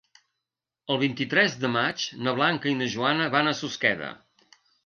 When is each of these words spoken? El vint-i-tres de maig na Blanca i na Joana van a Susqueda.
El 0.95 0.99
vint-i-tres 1.01 1.57
de 1.65 1.71
maig 1.75 2.07
na 2.29 2.35
Blanca 2.39 2.73
i 2.75 2.75
na 2.81 2.91
Joana 2.97 3.31
van 3.39 3.51
a 3.53 3.57
Susqueda. 3.63 4.13